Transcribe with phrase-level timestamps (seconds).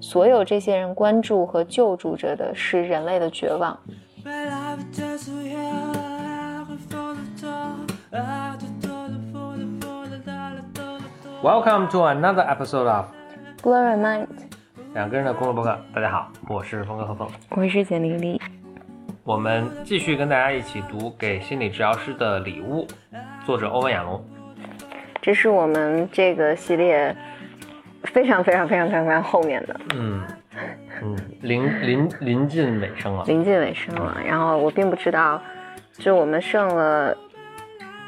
[0.00, 3.78] 所有这些人关注和救助着的是人类的绝望。
[11.42, 13.06] Welcome to another episode of
[13.62, 14.26] Blur Mind，
[14.92, 15.78] 两个人的公路博客。
[15.94, 18.38] 大家好，我是峰哥何峰，我是简丽丽。
[19.24, 22.84] 我们继续跟大家一起读《给心理治疗师的礼物》，
[23.46, 24.20] 作者欧文亚龙。
[25.20, 27.14] 这是我们这个系列
[28.02, 30.22] 非常非常非常非常非常后面的，嗯
[31.02, 34.20] 嗯，临临临近尾声了，临近尾声了。
[34.26, 35.40] 然后我并不知道，
[35.92, 37.16] 就我们剩了，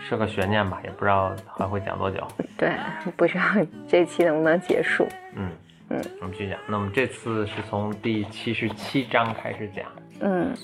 [0.01, 2.26] 是个悬念吧，也不知道还会讲多久。
[2.59, 2.73] 对，
[3.16, 3.45] 不知道
[3.87, 5.06] 这期能不能结束。
[5.37, 5.48] 嗯
[5.90, 6.59] 嗯，我们继续讲。
[6.66, 9.84] 那我们这次是从第七十七章开始讲。
[10.20, 10.54] 嗯，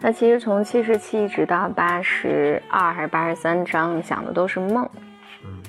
[0.00, 4.88] 那其实从七十七一直到八十二还是八十三章讲的都是梦。
[5.44, 5.62] 嗯，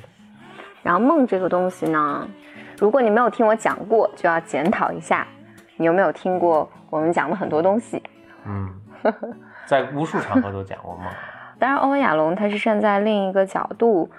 [0.83, 2.27] 然后梦这个东西呢，
[2.77, 5.25] 如果你没有听我讲过，就要检讨一下，
[5.77, 8.03] 你有没有听过我们讲的很多东西。
[8.45, 8.69] 嗯，
[9.65, 11.05] 在无数场合都讲过梦。
[11.59, 14.09] 当然，欧文亚龙他是站在另一个角度，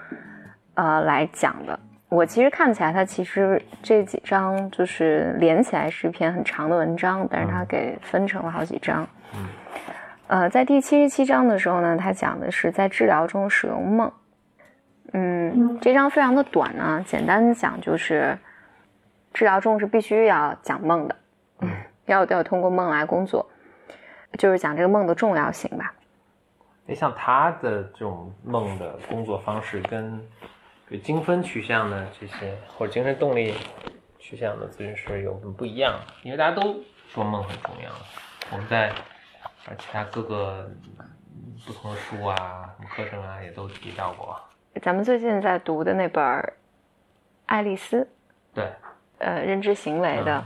[0.75, 1.79] 呃来讲的。
[2.09, 9.07] 我其实看起来，他其实这几章就是连起来是一篇很长的文章，但是他给分成了好几章。
[9.33, 9.47] 嗯，
[10.31, 14.09] 呃，在第七十七章的时候呢，他讲的是在治疗中使用梦。
[15.11, 18.37] 嗯，这章非常的短呢，简单的讲就是
[19.33, 21.15] 治疗中是必须要讲梦的，
[21.59, 21.69] 嗯，
[22.05, 23.45] 要要通过梦来工作，
[24.37, 25.93] 就是讲这个梦的重要性吧。
[26.87, 30.17] 哎，像他的这种梦的工作方式，跟
[30.87, 33.53] 对精分取向的这些或者精神动力
[34.17, 35.93] 取向的咨询师有什么不一样？
[36.23, 36.77] 因为大家都
[37.09, 37.91] 说梦很重要，
[38.53, 38.93] 我们在
[39.65, 40.69] 啊其他各个
[41.65, 44.39] 不同的书啊、什么课程啊也都提到过。
[44.81, 46.23] 咱们最近在读的那本
[47.45, 48.01] 《爱丽丝》，
[48.53, 48.71] 对，
[49.19, 50.43] 呃，认知行为的，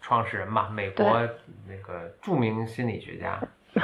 [0.00, 1.20] 创始人嘛，美国
[1.66, 3.40] 那个著名心理学家。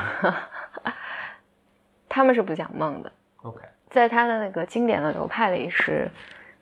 [2.08, 3.12] 他们是不讲梦的。
[3.42, 6.10] OK，在他的那个经典的流派里是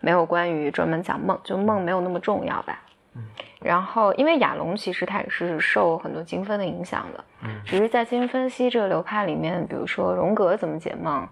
[0.00, 2.82] 没有关于专门讲梦，就梦没有那么重要吧。
[3.14, 3.22] 嗯。
[3.60, 11.28] 然后，因为亚龙其实他也是受很多精分的影响的，嗯只是在精神分析这个流派里面，比如说荣格怎么解梦，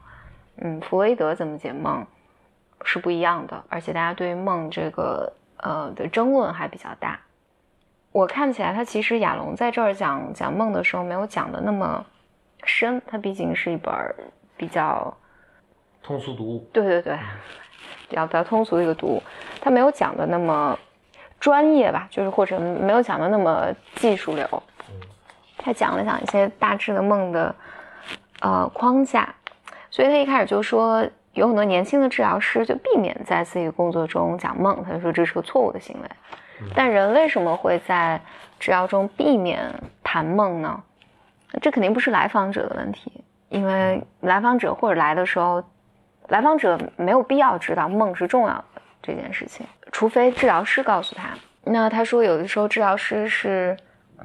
[0.57, 2.07] 嗯，弗洛伊德怎么解梦
[2.85, 7.19] 是不一样的，而且大家对于梦这个呃的争论还比较大。
[8.13, 12.05] 我看起来，他其实亚龙在这儿讲讲梦的时候没有讲的那么
[12.65, 13.95] 深，他毕竟是一本
[14.57, 15.17] 比较
[16.03, 16.69] 通俗读物。
[16.73, 17.19] 对对对，
[18.09, 19.23] 比较比较通俗的一个读物，
[19.61, 20.79] 他没有讲的那么
[21.41, 23.67] 专业吧，就是或者没有讲的那么
[23.97, 24.63] 技术流，
[25.57, 27.55] 他讲了讲一些大致的梦的
[28.41, 29.35] 呃框架，
[29.91, 36.09] 所以他一开始就说有很多年轻的治疗师就避免在自己工作中讲梦，他就说这是个错误的行为。
[36.75, 38.21] 但人为什么会在
[38.59, 39.73] 治疗中避免
[40.03, 40.83] 谈梦呢？
[41.63, 45.63] 这肯定不是来访者的问题，因为来访者或者来的时候，
[46.27, 48.65] 来访者没有必要知道梦是重要的
[49.03, 51.31] 这件事情，除非治疗师告诉他。
[51.65, 53.77] 那他说有的时候治疗师是，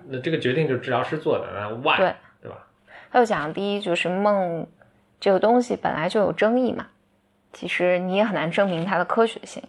[0.08, 2.58] 那这个决定就是治疗师做的，那 why 对对吧？
[3.12, 4.66] 他就讲第一就是梦
[5.20, 6.88] 这个东西本来就有争议嘛，
[7.52, 9.62] 其实你也很难证明它的科学性。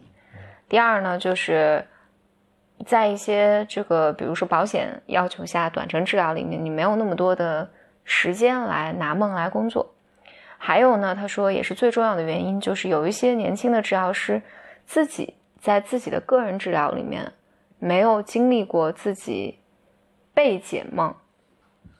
[0.68, 1.84] 第二呢，就是
[2.86, 7.68] 在一些这个比如说保险要求下，短程治疗里面你没有那么多的
[8.04, 9.94] 时间来拿梦来工作。
[10.58, 14.40] 还有呢，他说也是最重要的原因，就是有一些年轻的治疗师
[14.86, 17.32] 自己在自己的个人治疗里面
[17.78, 19.58] 没有经历过自己
[20.32, 21.14] 被解梦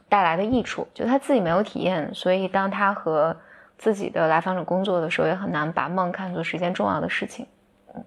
[0.08, 3.36] 带来的益处，就他自己没有体验，所以当他和
[3.76, 7.46] 自己的来访者工作的时候，也很难把梦看作是一件重要的事情。
[7.94, 8.04] 嗯，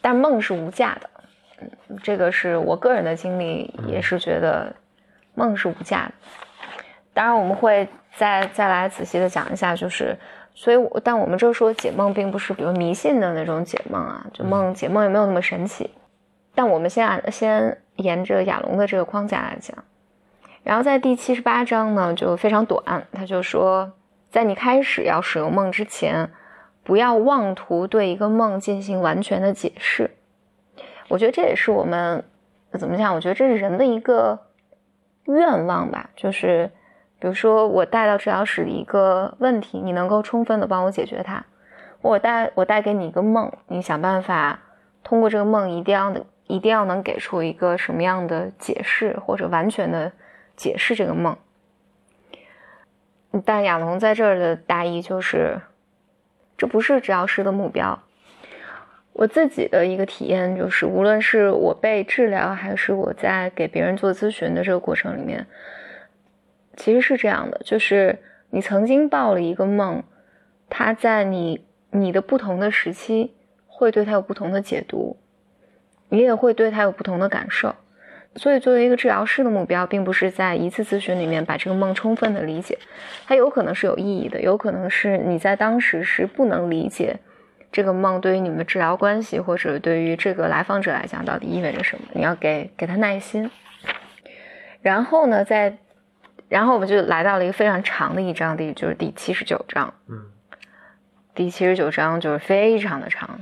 [0.00, 1.10] 但梦是无价的，
[1.60, 4.74] 嗯，这个是我个人的经历，也是觉得
[5.34, 6.12] 梦是无价的。
[7.12, 10.16] 当然，我们会再再来仔细的讲一下，就是，
[10.58, 15.90] 所以我，但我们这说解梦，并不是比如迷信的那种解梦啊，就梦解梦也没有那么神奇。
[16.54, 19.76] 但我们先按先沿着亚龙的这个框架来讲，
[20.62, 23.92] 然后在第七十八章呢就非常短，他就说，
[24.30, 26.30] 在你开始要使用梦之前，
[26.82, 30.10] 不要妄图对一个梦进行完全的解释。
[31.08, 32.24] 我觉得这也是我们
[32.72, 33.14] 怎么讲？
[33.14, 34.38] 我觉得这是人的一个
[35.26, 36.70] 愿望吧，就是
[37.26, 41.44] 比如说我带到治疗室的一个问题，你能够充分的帮我解决它。
[42.00, 44.60] 我带我带给你一个梦，你想办法
[45.02, 46.14] 通过这个梦一定要
[46.46, 50.12] 一定要能给出一个什么样的解释，或者完全的
[50.54, 51.36] 解释这个梦。
[53.44, 55.60] 但亚龙在这儿的大意就是，
[56.56, 58.00] 这不是治疗师的目标。
[59.14, 65.44] 我自己的一个体验就是，无论是我被治疗，还是我在给别人做咨询的这个过程里面，
[66.76, 68.18] 其实是这样的，就是
[68.50, 70.02] 你曾经报了一个梦，
[70.68, 73.34] 它在你你的不同的时期
[73.66, 75.16] 会对它有不同的解读，
[76.10, 77.74] 你也会对它有不同的感受。
[78.36, 82.78] 所以，作为一个治疗师的目标，并不是在一次咨询里面把这个梦充分的理解，
[83.26, 87.16] 它有可能是有意义的，有可能是你在当时是不能理解。
[87.72, 92.06] 这个梦对于你们的治疗关系，或者对于这个来访者来讲，到底意味着什么？
[92.12, 93.50] 你要给给他耐心。
[94.82, 95.78] 然后呢，在
[96.48, 99.92] 然后我们就来到了一个非常长的一章，第就是第七十九章。
[100.08, 100.26] 嗯，
[101.34, 103.40] 第七十九章就是非常的长，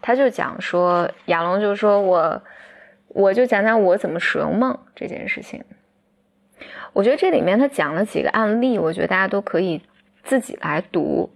[0.00, 2.42] 他就讲说亚龙就说我
[3.08, 5.62] 我就讲讲我怎么使用梦这件事情。
[6.92, 9.82] 我觉得这里面他讲了几个案例，我觉得大家都可以
[10.24, 11.30] 自己来读。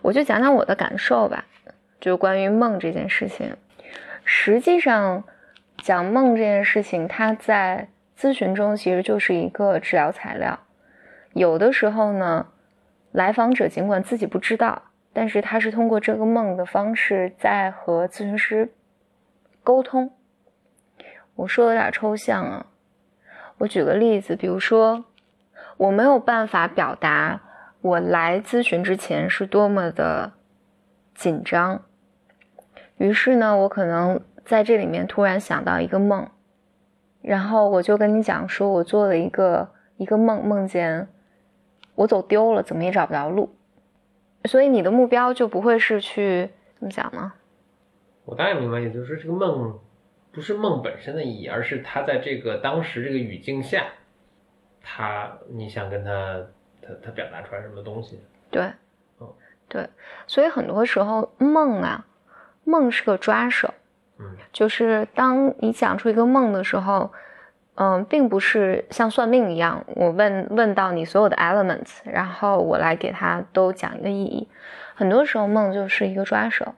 [0.00, 1.44] 我就讲讲我的感受吧，
[2.00, 3.54] 就关于梦这件事情。
[4.24, 5.24] 实际上，
[5.82, 10.58] 讲梦这件事情，它在咨询中其实就是一个治疗材料。
[11.32, 12.46] 有的时候呢，
[13.12, 14.82] 来访者尽管自己不知道，
[15.12, 18.72] 但是他是通过这个梦的方式在和咨询师
[19.62, 20.12] 沟通。
[21.36, 22.66] 我说的有点抽象啊，
[23.58, 25.04] 我举个例子，比如说，
[25.76, 27.40] 我没有办法表达。
[27.80, 30.32] 我来咨询之前是多么的
[31.14, 31.82] 紧张，
[32.96, 36.30] 于是呢，我可能在这里面突然想到一个梦，
[37.24, 41.08] 然后我就跟你讲说，我做了一个一个梦，梦见
[41.94, 43.54] 我走丢了，怎么也找不着路，
[44.44, 47.32] 所以你的目标就不会是去怎么讲呢？
[48.24, 49.80] 我大概明白，也就是说，这个梦
[50.30, 53.86] 不是梦本身的意义，而是他在这个当时这个语境下，
[54.82, 56.44] 他你想跟他。
[56.86, 58.20] 他他表达出来什么东西？
[58.50, 58.70] 对，
[59.18, 59.26] 嗯，
[59.68, 59.88] 对，
[60.26, 62.06] 所以很多时候梦啊，
[62.64, 63.72] 梦是个抓手，
[64.18, 67.12] 嗯，就是当你讲出一个梦的时候，
[67.74, 74.48] 嗯，并不是像算命一样，我问问到你所有的 elements，然后我来给他都讲一个意义。
[74.94, 76.74] 很多时候梦就是一个抓手。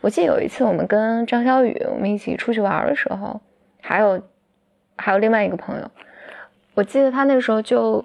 [0.00, 3.40] 我记得有一次我们跟张小雨我们一起出去玩的时候，
[3.80, 4.22] 还有
[4.96, 5.90] 还有另外一个朋友，
[6.74, 8.04] 我记得他那个时候就。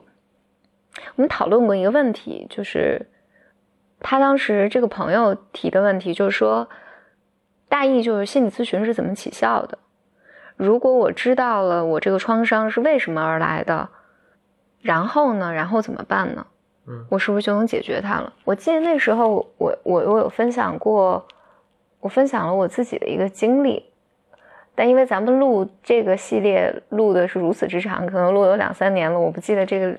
[1.18, 3.06] 我们讨论过一个问题，就是
[4.00, 6.70] 他当时这个朋友提的问题，就是说，
[7.76, 9.78] 大意就是心理咨询是怎么起效的？
[10.56, 13.90] 如果我知道了我这个创伤是为什么而来的，
[14.82, 15.52] 然后呢？
[15.52, 16.48] 然后怎么办呢？
[16.88, 18.32] 嗯，我是不是就能解决它了？
[18.46, 21.28] 我记得那时候我我我有分享过，
[22.00, 23.84] 我分享了我自己的一个经历，
[24.74, 29.98] 但因为咱们录这个系列录的是如此之长，可能录有两三年了，我不记得这个。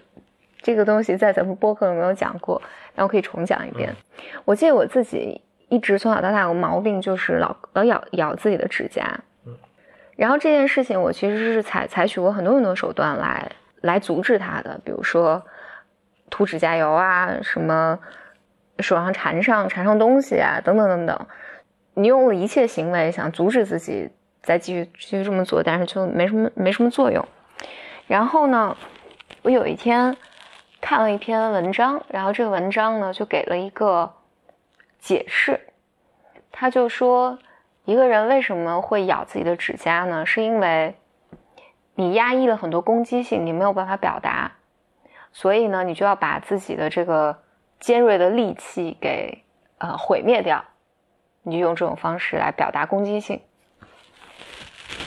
[0.63, 2.61] 这个东西在咱们播客有没有讲过？
[2.93, 3.95] 但我可以重讲一遍。
[4.45, 9.21] 我记得我自己一直从小到大有个毛病，就是老老咬咬自己的指甲。
[10.17, 13.51] 然后这件事情我其实是采采取过很多很多手段来
[13.83, 15.43] 来阻止他的，比如说
[16.31, 17.99] 涂指甲油啊，什么
[18.79, 21.27] 手上缠上缠上东西啊，等等等等。
[21.95, 24.11] 你用了一切行为想阻止自己
[24.43, 27.27] 再继续继续这么做，但是就没什么没什么作用。
[28.07, 28.77] 然后呢，
[29.43, 30.17] 我有一天。
[30.79, 34.13] 看了一篇文章，然后这个文章呢就给了一个
[35.01, 35.59] 解释，
[36.59, 37.39] 他就说
[37.85, 40.25] 一个人为什么会咬自己的指甲呢？
[40.25, 40.97] 是因为
[41.95, 44.53] 你压抑了很多攻击性，你没有办法表达，
[45.33, 47.43] 所以呢，你就要把自己的这个
[47.79, 49.45] 尖锐的利器给
[49.77, 50.65] 呃毁灭掉，
[51.43, 53.39] 你就用这种方式来表达攻击性。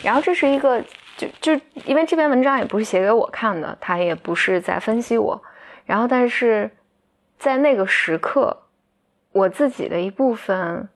[0.04, 0.80] 然后这是一个
[1.18, 5.42] 就就因为这篇文章也不是写给我看的，他也不是在分析我。
[5.84, 6.70] 然后，但是
[7.40, 8.56] 在那个时刻，
[9.32, 10.88] 我自己的一部分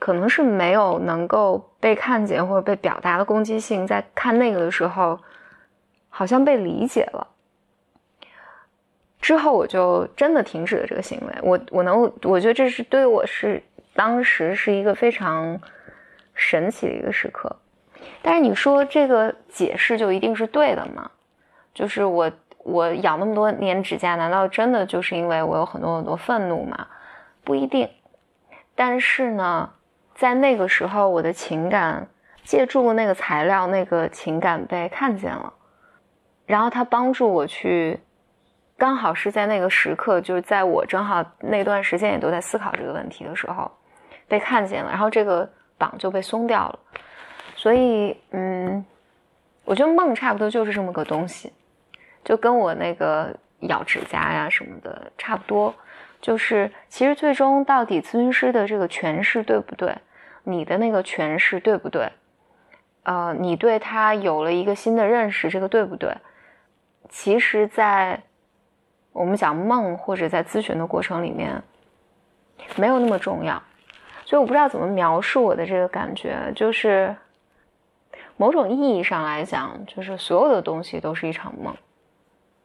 [0.00, 5.16] 可能是没有能够被看见或者被表达的攻击性，在看那个的时候，
[6.08, 7.24] 好像被理解了。
[9.20, 11.32] 之后，我就真的停止了这个行为。
[11.42, 13.62] 我我能，我觉得这是对我是
[13.94, 15.60] 当时是一个非常
[16.34, 17.54] 神奇的一个时刻。
[18.20, 21.08] 但是你说这个解释就一定是对的吗？
[21.72, 22.28] 就是我。
[22.62, 26.86] 我咬那么多年指甲，难道真的就是因为我有很多很多愤怒吗？
[27.42, 27.88] 不一定。
[28.74, 29.70] 但是呢，
[30.20, 32.06] 在那个时候，我的情感
[32.44, 35.50] 借助那个材料，那个情感被看见了，
[36.44, 37.98] 然后他帮助我去，
[38.76, 43.70] 刚好是在那个时刻，就是在我正好那段时间也都在思考这个问题的时候，
[44.28, 46.78] 被看见了，然后这个绑就被松掉了。
[47.56, 48.84] 所以，嗯，
[49.64, 51.50] 我觉得梦差不多就是这么个东西。
[52.22, 55.74] 就跟我那个咬指甲呀什么的差不多。
[56.20, 59.96] 就是其实最终到底咨询师的这个诠释对不对？
[60.44, 62.10] 你的那个诠释对不对？
[63.02, 66.14] 呃，你对他有了一个新的认识，这个对不对？
[67.08, 68.22] 其实，在
[69.12, 71.60] 我们讲梦或者在咨询的过程里面，
[72.76, 73.60] 没有那么重要。
[74.24, 77.16] 所以我不知道怎么描述我的这个感觉，就是
[78.36, 81.74] 某种意义上来讲，就是所有的东西都是一场梦，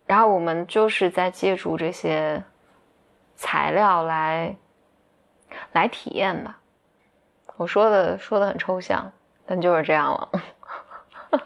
[0.05, 2.43] 然后我们就是在借助这些
[3.35, 4.55] 材料来
[5.71, 6.59] 来体验吧。
[7.57, 9.11] 我说的说的很抽象，
[9.45, 10.29] 但就是这样了。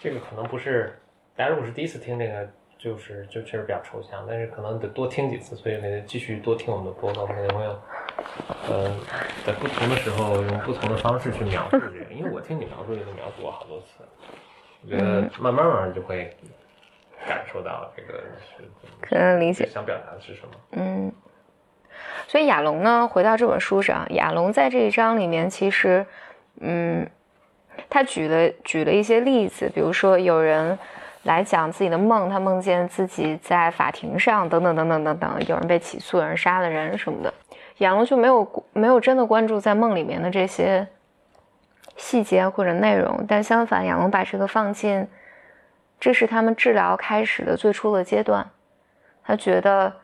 [0.00, 0.98] 这个可能不是
[1.36, 7.80] 大家如果是第一次听这个，就是就确实比较抽象，但是可能得多听几次，所以得继续多听我们的播客，可能会有
[8.68, 8.94] 呃
[9.46, 14.04] 在不同的时候用不同的方式去描述这个，因为我听你描述这个描述过好多次，
[14.82, 16.36] 我觉得慢慢慢慢就会
[17.26, 18.64] 感受到这个是
[19.00, 20.54] 可能理解想表达的是什么。
[22.34, 26.04] 所以亚龙呢，回到这本书上，亚龙在这一章里面，其实，
[26.60, 27.08] 嗯，
[27.88, 30.76] 他举了举了一些例子，比如说有人
[31.22, 37.32] 来讲自己的梦，他梦见自己在法庭上，等等等等等等，有人被起诉，有人杀了人什么的，
[37.78, 40.84] 亚龙就没有没有真的关注在梦里面的这些
[41.96, 45.06] 细节或者内容，但相反，亚龙把这个放进，
[46.00, 48.44] 这是他们治疗开始的最初的阶段，
[49.22, 50.00] 他觉得。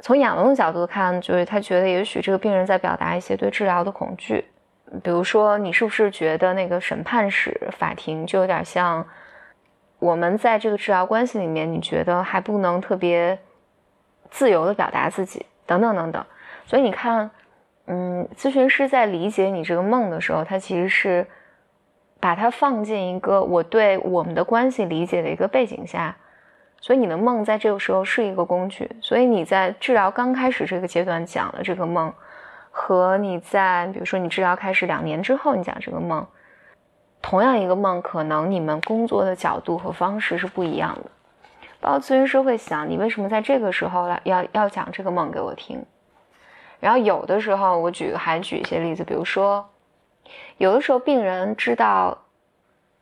[0.00, 4.44] 从养龙的角度看，就是他觉得也许这个病人在表达一些对治疗的恐惧，
[5.02, 9.06] 比如说你是不是觉得那个审判室、法庭就有点像
[9.98, 13.38] 我们在这个治疗关系里面，你觉得还不能特别
[14.30, 16.24] 自由的表达自己，等等等等。
[16.64, 17.30] 所以你看，
[17.86, 21.26] 嗯，咨询师在理解你这个梦的时候，他其实是
[22.18, 26.16] 把它放进一个我对我们的关系理解的一个背景下。
[26.80, 28.90] 所以你的梦在这个时候是一个工具。
[29.00, 32.12] 所以你在治疗刚开始这个阶段讲的这个梦，
[32.70, 36.26] 和你在比如说你治疗开始两年之后你讲这个梦，
[37.20, 41.10] 同样一个梦，可能你们工作的角度和方式是不一样的。
[41.80, 45.84] 包括咨询师会想，你为什么在这个时候来要要讲这个梦给我听？
[46.78, 49.68] 然后有的时候我举还举一些例子，比如说，
[50.56, 52.16] 有的时候病人知道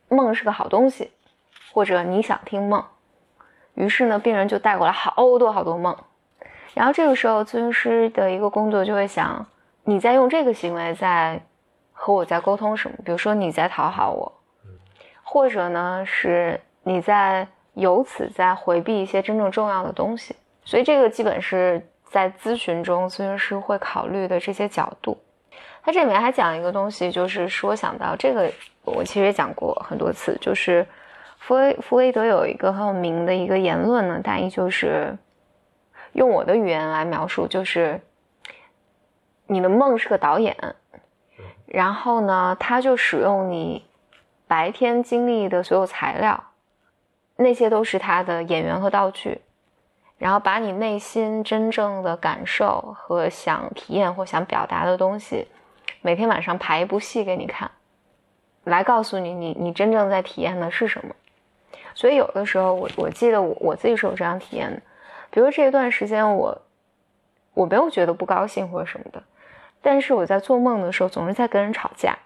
[0.08, 1.12] 梦是个好东西，
[1.73, 2.85] 或者你想听梦。
[3.78, 5.97] 于是呢，病人就带过来好多好多梦，
[6.75, 9.47] 然后这个时候，咨询师的一个工作就会想，
[9.85, 11.40] 你在用这个行为在
[11.92, 12.97] 和我在沟通什么？
[13.04, 14.32] 比如说你在讨好我，
[15.23, 20.35] 或者呢是你在由此在回避一些真正重要的东西。
[20.64, 25.16] 所以这个基本是在咨询中咨询师会考虑的这些角度。
[25.85, 28.50] 他这里面还讲一个东西，就是说想到这个，
[28.85, 30.85] 我其实也讲过很多次，就是。
[31.38, 35.16] 弗弗雷德有一个很有名的一个言论呢，大意就是
[36.12, 38.00] 用我的语言来描述，就是
[39.47, 40.54] 你的梦是个导演，
[41.64, 43.87] 然后呢，他就使用你
[44.47, 46.45] 白天经历的所有材料，
[47.37, 49.40] 那些都是他的演员和道具，
[50.18, 55.47] 然后把你内心真正的感受和想体验或想表达的东西，
[56.02, 57.71] 每天晚上排一部戏给你看，
[58.64, 61.14] 来告诉你你你真正在体验的是什么。
[61.99, 64.81] 所以有的时候，我我记得我我自己是有这样体验的，
[65.33, 66.57] 比如这一段时间我
[67.55, 69.21] 我没有觉得不高兴或者什么的，
[69.83, 72.17] 但是我在做梦的时候总是在跟人吵架，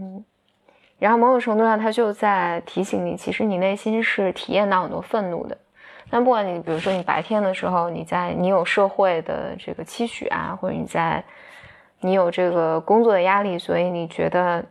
[0.00, 0.24] 嗯，
[0.98, 5.56] 然后某种程度上他就在提醒你，其实你内心是体验到很多愤怒的。
[6.10, 11.22] 但不管你比如说你白天的时候你在你有社会的这个期许啊，或者你在
[12.00, 14.64] 你有这个工作的压力，所以你觉得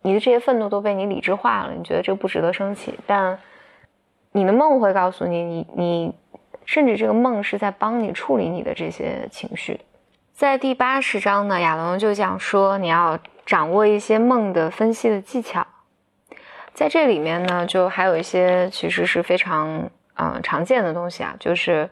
[0.00, 3.38] 你的这些愤怒都被你理智化了，你觉得这不值得生气，但。
[4.32, 6.14] 你的梦会告诉你，你你，
[6.64, 9.80] 甚至这个梦是在帮你处理你的这些情绪。
[10.34, 15.66] 在第八十章呢，亚龙就讲说，你要掌握一些梦的分析的技巧。
[16.74, 21.88] 在这里面呢，就还有一些其实是非常嗯常见的东西啊，就是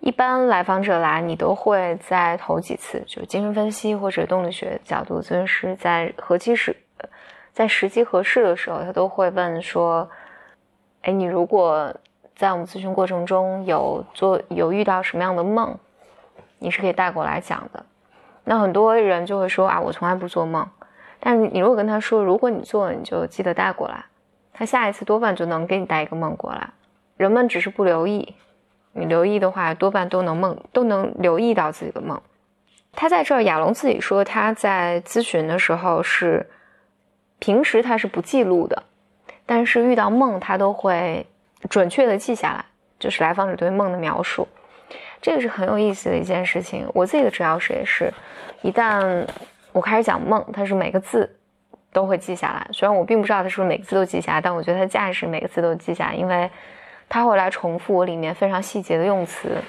[0.00, 6.76] 一般来访者来，你都会在头几次，就精神分析或者动力学角度咨询师在合期时，
[7.52, 10.08] 在时机合适的时候，他都会问说。
[11.06, 11.94] 哎，你如果
[12.34, 15.78] 在我们咨询过程中有做有遇到什么样的梦，
[16.58, 17.86] 你是可以带过来讲的。
[18.42, 20.68] 那很多人就会说啊，我从来不做梦。
[21.20, 24.04] 但是你如果跟他说，如果你做，你就记得带过来，
[24.52, 26.70] 他下一次多半就能给你带一个梦过来。
[27.16, 28.34] 人们只是不留意，
[28.92, 32.20] 你留意的话，多半都能梦都能留意到自己的梦。
[32.92, 36.50] 他在这儿，亚龙自己说他在咨询的时候是
[37.38, 38.82] 平时他是不记录的。
[39.46, 41.24] 但是遇到梦，他都会
[41.70, 42.64] 准确的记下来。
[42.98, 44.48] 就是来访者对梦的描述，
[45.20, 46.88] 这个是很有意思的一件事情。
[46.94, 48.10] 我自己的治疗师也是，
[48.62, 49.22] 一旦
[49.72, 51.30] 我开始讲梦，他是每个字
[51.92, 52.66] 都会记下来。
[52.72, 56.50] 虽然我并不知道他是不是每个字都记下来，但我觉得他价值是每个字都记下来，因为
[57.06, 59.62] 他会来重复我里面非常细节的用词，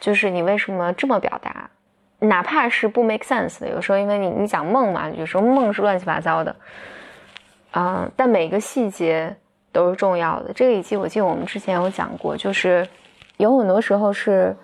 [0.00, 1.70] 就是你为什么这么表达，
[2.18, 6.56] 哪怕是不 make sense 的，有时候因为你你讲梦嘛，有时候梦是乱七八糟的，
[7.72, 9.36] 啊，但每个细节。
[9.74, 10.52] 都是重要的。
[10.52, 12.86] 这个以及我记得我们之前有讲过，就是
[13.38, 14.54] 有很多时候是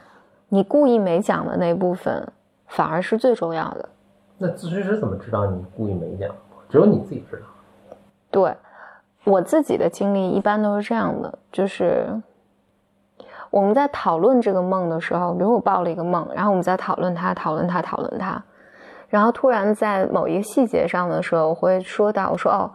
[0.51, 2.31] 你故意没讲的那部分，
[2.67, 3.89] 反而是最重要的。
[4.37, 6.29] 那咨询师怎么知道你故意没讲？
[6.69, 7.97] 只有你自己知道。
[8.31, 8.55] 对，
[9.25, 12.07] 我自己的经历一般都是这样的，就是
[13.49, 18.45] 我们在讨论这个梦的时候，比如我报了一个梦，然后我们在讨论它，讨论它，讨论它，
[19.09, 22.71] 然后突然在某一个细节上的时候，我会说到，我说哦。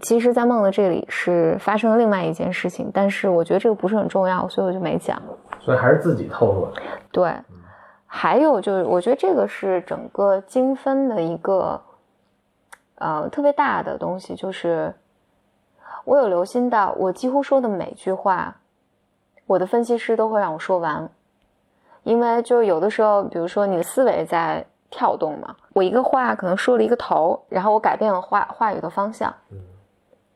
[0.00, 5.20] 其实，在梦的这里是发生了另外一件事情，但是我觉得这个不是很重要，所以我就没讲。
[5.60, 6.68] 所以还是自己透露。
[7.10, 7.32] 对，
[8.06, 11.80] 还有就是，我觉得这个是整个精分的一个
[12.96, 14.94] 呃特别大的东西，就是
[16.04, 18.56] 我有留心到，我几乎说的每句话，
[19.46, 21.08] 我的分析师都会让我说完，
[22.02, 29.34] 因为就有的时候，比如说你的思维在跳动嘛，我一个话可能说了一个头，然后我改变了话话语的方向。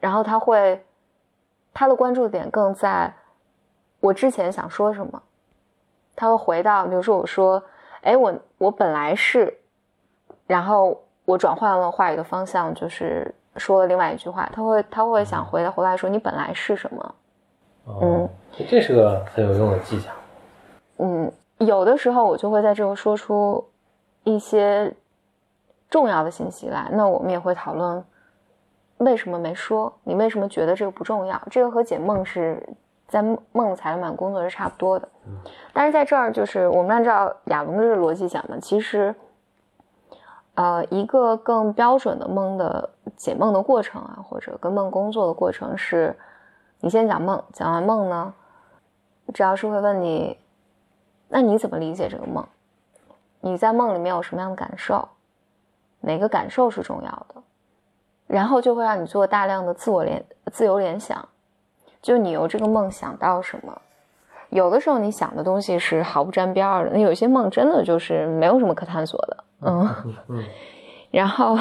[0.03, 0.85] 然后他会，
[1.73, 3.15] 他的关注点更在
[4.01, 5.23] 我之前想说什么，
[6.17, 7.63] 他会回到，比如说我说，
[8.01, 9.57] 哎，我我本来是，
[10.49, 17.15] 然后我转换了话语的方向，就是说了另外一句话，他会他会想回来回来说你本来是什么，
[17.87, 18.29] 嗯，
[18.69, 20.11] 这是个很有用的技巧，
[20.99, 23.65] 嗯，有的时候我就会在这个说出
[24.25, 24.93] 一些
[25.89, 28.05] 重要的信息来，那我们也会讨论。
[29.03, 29.93] 为什么没说？
[30.05, 31.41] 你为什么觉得这个不重要？
[31.51, 32.67] 这个和解梦是
[33.09, 35.09] 在梦财满工作是差不多的。
[35.73, 39.15] 但是在这儿，就是我们按照亚龙的这个逻辑讲呢，其实，
[40.55, 46.17] 呃，一个更标准的梦的解梦的过程啊，或者跟梦工作的过程是，
[46.81, 48.35] 你先讲梦，讲完梦呢，
[49.33, 50.39] 只要是会问你，
[51.29, 52.47] 那你怎么理解这个梦？
[53.41, 55.09] 你在梦里面有什么样的感受？
[56.01, 57.43] 哪个感受是重要的？
[58.33, 61.29] 然后就会让你做大量的自我联自由联想，
[62.01, 63.79] 就你由这个梦想到什么，
[64.49, 70.45] 有的时候你想的东西是毫不沾边儿的，那有些梦真的就是没有什么可探索的，嗯嗯。
[71.11, 71.59] 然后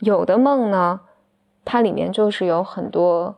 [0.00, 0.98] 有的梦呢，
[1.64, 3.32] 它里面就是有很多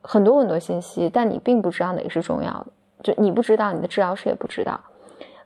[0.00, 2.66] 很多很多信息，但你并不知道哪个是重要的，
[3.02, 4.80] 就你不知道，你的治疗师也不知道，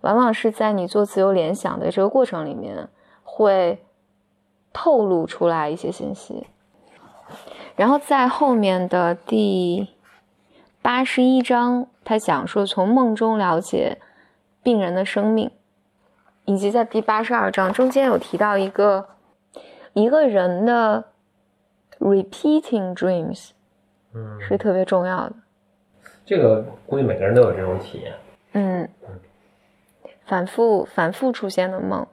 [0.02, 2.88] 往往是在你做自由联想的这个过程里面
[3.24, 3.84] 会。
[4.72, 6.46] 透露出来一些信息，
[7.76, 9.88] 然后在后面的第
[10.80, 13.98] 八十一章，他讲说从梦中了解
[14.62, 15.50] 病人的生命，
[16.44, 19.08] 以及在第八十二章中间有提到一个
[19.92, 21.04] 一个人的
[21.98, 23.50] repeating dreams，
[24.14, 25.32] 嗯，是特别重要的。
[26.24, 28.14] 这个估计每个人都有这种体验，
[28.52, 28.88] 嗯，
[30.26, 32.06] 反复反复出现的梦。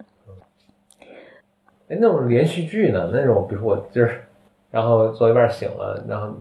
[1.89, 3.09] 哎，那种连续剧呢？
[3.13, 4.21] 那种，比如说我今儿，
[4.69, 6.35] 然后做一半醒了，然后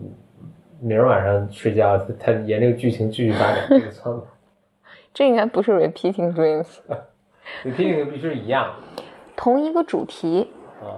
[0.81, 4.23] 明儿晚上睡觉，他沿这个剧情继续发展，这个算吗？
[5.15, 8.75] 这应该不是 repeating dreams，repeating 必须是一样，
[9.37, 10.51] 同一个主题。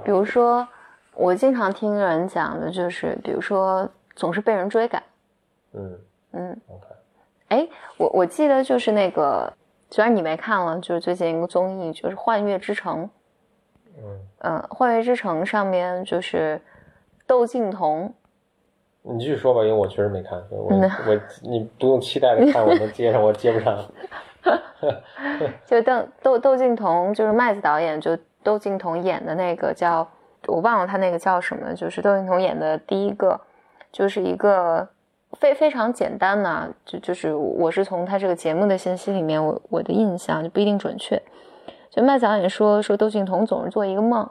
[0.05, 0.67] 比如说，
[1.15, 5.03] 我经常听人讲的就是，比如说总是被人追赶。
[5.75, 5.99] 嗯
[6.33, 6.61] 嗯。
[6.69, 6.87] OK。
[7.49, 9.53] 哎，我我记得就是那个，
[9.91, 13.05] 虽然你没看了，就是最近一个综艺，就是《幻乐之城》。
[14.39, 16.61] 嗯，《幻乐之城》上面就是
[17.27, 18.13] 窦靖童。
[19.03, 23.85] 你继续说吧，因为我确实没看，我我你不用期待的看，我能接上，我接不上。
[25.67, 30.07] 就邓窦窦靖童，就是麦子导演，就窦靖童演的那个叫
[30.47, 33.41] 我忘了他那个叫什么，就是窦靖童演的第一个，
[33.91, 34.87] 就是一个
[35.33, 41.21] 非非常简单的，就就是我是从他这个节目的信息里面，我我的印象就不一定准确。
[41.91, 44.29] 就麦导也说说窦靖童总是做一个梦，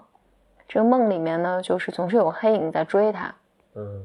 [0.67, 3.33] 这个梦里面呢，就是总是有黑影在追他，
[3.75, 4.03] 嗯，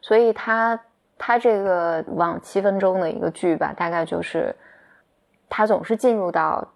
[0.00, 0.80] 所以他
[1.18, 4.54] 他这个往七分钟的一个剧吧，大概就是
[5.48, 6.66] 他总是进入到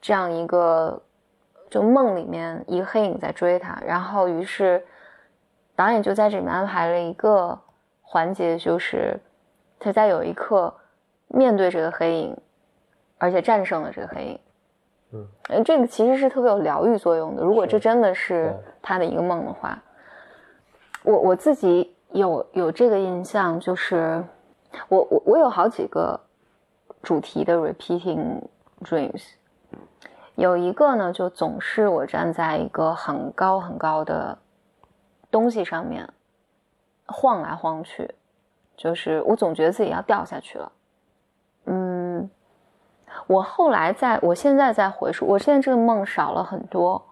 [0.00, 1.02] 这样一个
[1.68, 4.82] 就梦里面，一个黑影在追他，然后于是
[5.74, 7.58] 导演就在这里面安排了一个
[8.02, 9.20] 环节，就是
[9.80, 10.72] 他在有一刻
[11.26, 12.36] 面对这个黑影，
[13.18, 14.38] 而且战胜了这个黑影。
[15.48, 17.42] 嗯，这个其实是特别有疗愈作用的。
[17.44, 19.80] 如果这真的是他的一个梦的话，
[21.04, 24.24] 我我自己有有这个印象，就是
[24.88, 26.18] 我我我有好几个
[27.02, 28.40] 主题的 repeating
[28.80, 29.22] dreams，
[30.34, 34.36] 有一个呢，就总是我站在一个很高很高的
[35.30, 36.08] 东西上面
[37.06, 38.12] 晃来晃去，
[38.76, 40.72] 就是我总觉得自己要掉下去了。
[43.28, 47.02] 嗯，我后来在我现在在回溯，我现在这个梦少了很多，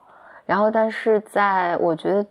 [0.46, 2.27] 然后但是在我觉得。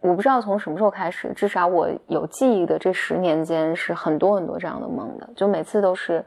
[0.00, 6.24] 我不知道从什么时候开始，至少我有记忆的这十年间是很多很多这样的梦的，就每次都是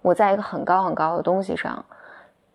[0.00, 1.84] 我在一个很高很高的东西上，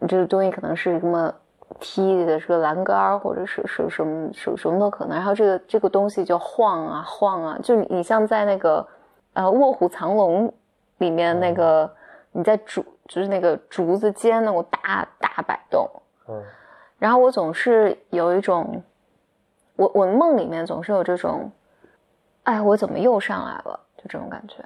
[0.07, 1.31] 这个东西可能是什么
[1.79, 8.87] 梯的这个栏杆或者是是什么什什么都可能，然后这个这个东西就晃啊晃啊，就你像在那个
[9.33, 10.47] 呃《卧虎藏龙》
[10.97, 11.87] 里面那个
[12.31, 15.89] 你在竹就是那个竹子尖那种大大摆动，
[16.27, 16.43] 嗯，
[16.97, 18.83] 然后我总是有一种。
[19.77, 21.51] 我我梦里面总是有这种，
[22.43, 23.77] 哎，我怎么又上来了？
[23.97, 24.63] 就这种感觉。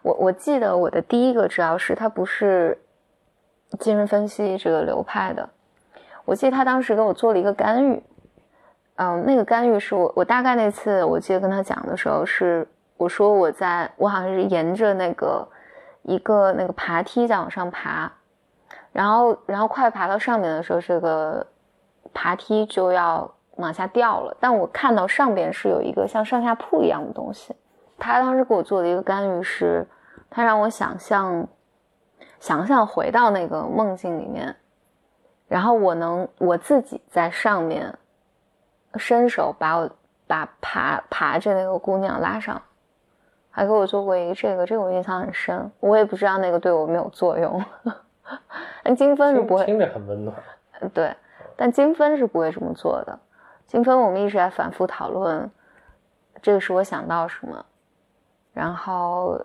[0.00, 2.78] 我我记得我的第一个治疗师，他不是
[3.78, 5.46] 精神分析这个流派的。
[6.24, 8.02] 我记得他当时给我做了一个干预，
[8.94, 15.46] 嗯，那个干预是我我大概那次我记得跟他讲的时候是我说我在我好像是沿着那个
[16.06, 18.10] 一个那个爬梯在往上爬，
[18.92, 21.46] 然后然后快爬到上面的时候，这个
[22.14, 23.30] 爬梯就要。
[23.56, 27.56] 往下掉了，但我看到上边是有一个像上下铺一样的东西。
[27.96, 29.88] 他当时给我做的一个干预是，
[30.28, 31.48] 他让我想象，
[32.38, 34.54] 想象回到那个梦境里面，
[35.48, 37.98] 然后我能我自己在上面
[38.96, 39.90] 伸手把我
[40.26, 42.60] 把爬爬着那个姑娘拉上，
[43.56, 45.72] 还给我做过一个这个，这个我印象很深。
[45.80, 47.64] 我也不知道那个对我没有作用。
[48.94, 50.36] 金分是不会听着很温暖，
[50.92, 51.16] 对，
[51.56, 53.18] 但金分是不会这么做的。
[53.66, 55.50] 金分，我们一直在反复讨论，
[56.42, 57.64] 这个是我想到什么，
[58.52, 59.40] 然后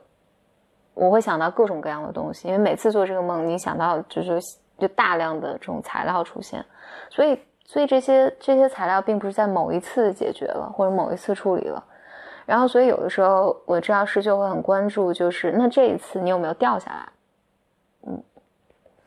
[0.93, 4.37] 我会想到各种各样的东西，因为每次做这个梦，你想到就是
[4.77, 6.65] 就大量的这种材料出现，
[7.09, 11.81] 所以所以这些这些材料并不是在某一次解决了或者某一次处理了，
[12.45, 17.09] 然后所以有的时候我治疗师就会很关注，就是那这一次你有没有掉下来，
[18.07, 18.23] 嗯，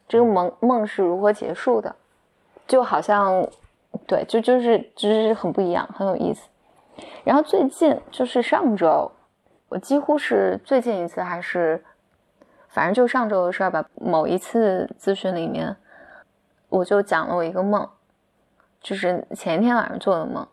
[0.08, 1.94] 这个梦梦是如何结束的，
[2.66, 3.46] 就好像。
[4.08, 6.48] 对，就就是就是很不一样，很有意思。
[7.22, 9.08] 然后最近就是上周，
[9.68, 11.82] 我几乎是最近一次，还是
[12.70, 13.84] 反正就上周的事儿吧。
[13.94, 15.76] 某一次咨询里面，
[16.70, 17.88] 我就讲了我一个梦，
[18.80, 20.44] 就是前一天晚上做的梦。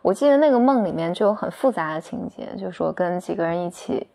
[0.00, 4.08] 我记得那个梦里面就有很复杂的情节，就是说跟几个人一起，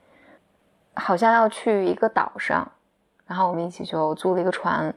[0.95, 2.69] 好像要去一个岛上，
[3.25, 4.93] 然后我们一起就租了一个船。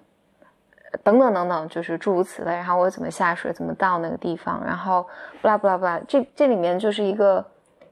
[1.04, 2.52] 等等等等，就是诸如此类。
[2.52, 5.06] 然后我怎么下水，怎么到那个地方，然后
[5.40, 7.46] 不拉不拉不拉，这这里面就是一个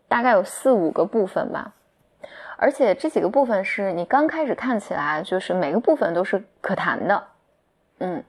[0.08, 1.72] 大概有四五个部分吧。
[2.56, 7.24] 而且这几个部分是你刚开始看起来就是每个部分都是可谈的。
[8.00, 8.24] 嗯，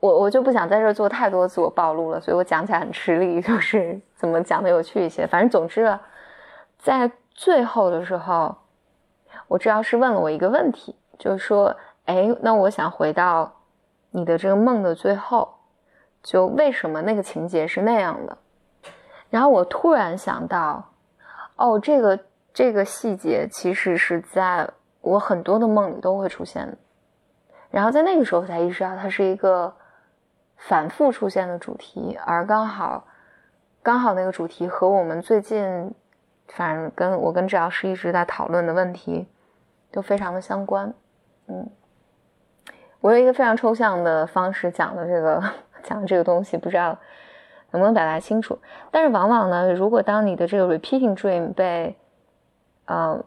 [0.00, 5.26] 我我就不想在这做太多自我暴露了，所以我讲起来很吃力， 就是怎么讲的有趣一些。
[5.26, 5.98] 反正总之，
[6.78, 8.54] 在最后的时候，
[9.46, 11.74] 我治疗师问了我一个问题，就是说。
[12.06, 13.52] 哎，那我想回到
[14.10, 15.48] 你的这个梦的最后，
[16.24, 18.36] 就为什么那个情节是那样的？
[19.28, 20.90] 然后我突然想到，
[21.54, 22.18] 哦，这个
[22.52, 24.68] 这个细节其实是在
[25.02, 26.76] 我很多的梦里都会出现的。
[27.70, 29.72] 然后在那个时候我才意识到，它是一个
[30.60, 33.06] 反复出现的主题，而刚好
[33.82, 35.92] 刚好那个主题和我们最近，
[36.48, 39.26] 反正跟我跟治疗师一直在讨论的问题
[39.90, 40.92] 都非常的相关，
[41.48, 41.68] 嗯。
[43.00, 45.42] 我有一个非常抽象的方式讲的这个
[45.82, 46.98] 讲的这个东西，不知道
[47.70, 48.58] 能不能表达清楚。
[48.90, 51.96] 但是往往呢，如果当你的这个 repeating dream 被，
[52.84, 53.24] 呃，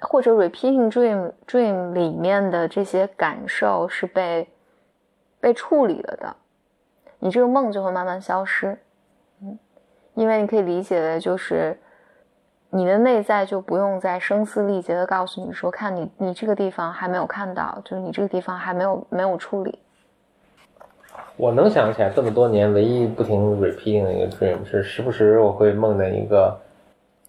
[0.00, 4.48] 或者 repeating dream dream 里面的这些感受是被
[5.38, 6.36] 被处理了的，
[7.22, 8.76] 你这个梦就会慢慢消失。
[9.40, 9.56] 嗯，
[10.14, 11.78] 因为你可以理解为就是。
[12.74, 19.78] 你的内在就不用再声嘶力竭的告诉你说，看你你这个地方还没有看到，就是你这个地方还没有没有处理。
[21.36, 26.58] 我能想起来这么多年唯一不停 repeating 的一个 dream 是时不时我会梦见一个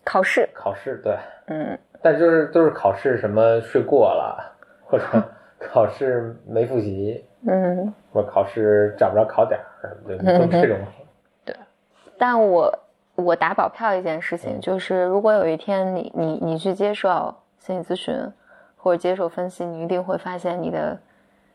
[0.05, 5.03] 考试，考试对，嗯，但就是都是考试什么睡过了，或者
[5.59, 10.77] 考试没复习，嗯，我考试找不着考点儿，对，都这种。
[11.45, 11.55] 对，
[12.17, 12.79] 但我。
[13.15, 18.15] 我打保票一件事情，就是如果有一天你你你去接受心理咨询
[18.75, 20.99] 或者接受分析，你一定会发现你的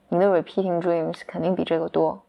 [0.09, 2.23] 你的 repeating dreams 肯定比这个多。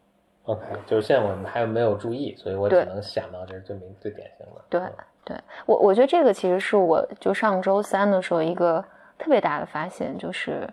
[0.46, 4.62] OK，就是现在我们还有没有注意，所以我只能想到这是最明最典型的。
[4.68, 4.82] 对
[5.24, 8.84] 对我，我觉得这个其实是我就上周三的时候一个
[9.20, 10.68] 特别大的发现，就是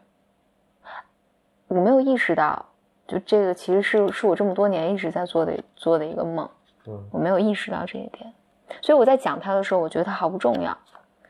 [1.69, 2.65] 我没有意识到，
[3.07, 6.49] 就这个其实是是我这么多年一直在做的做的一个梦，
[6.87, 8.33] 嗯我没有意识到这一点，
[8.83, 10.77] 所以我在讲它的时候，我觉得它毫不重要，